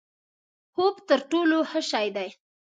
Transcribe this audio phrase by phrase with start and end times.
[0.73, 2.29] خوب تر ټولو ښه شی دی؛